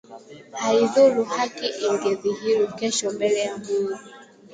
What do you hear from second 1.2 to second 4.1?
haki ingedhihiri kesho mbele ya Mungu